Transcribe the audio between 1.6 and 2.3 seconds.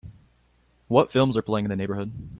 in the neighborhood